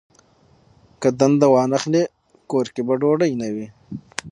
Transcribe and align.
که 1.01 1.09
دنده 1.19 1.47
وانخلي، 1.53 2.03
کور 2.49 2.65
کې 2.73 2.81
به 2.87 2.93
ډوډۍ 3.01 3.31
نه 3.41 3.47
وي. 3.53 3.67